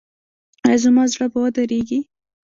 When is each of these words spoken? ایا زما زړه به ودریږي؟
ایا 0.65 0.77
زما 0.83 1.03
زړه 1.13 1.25
به 1.31 1.39
ودریږي؟ 1.43 1.99